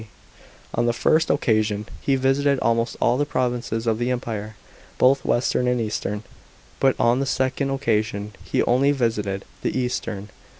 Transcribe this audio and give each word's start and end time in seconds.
D. 0.01 0.07
On 0.73 0.87
the 0.87 0.93
first 0.93 1.29
occasion 1.29 1.85
he 2.01 2.15
visited 2.15 2.57
almost 2.57 2.97
all 2.99 3.17
the 3.19 3.23
provinces 3.27 3.85
of 3.85 3.99
the 3.99 4.09
Empire, 4.09 4.55
both 4.97 5.23
western 5.23 5.67
and 5.67 5.79
eastern. 5.79 6.23
But 6.79 6.99
on 6.99 7.19
the 7.19 7.27
second 7.27 7.69
occasion 7.69 8.33
he 8.43 8.63
only 8.63 8.93
visited 8.93 9.45
the 9.61 9.77
eastern. 9.77 10.29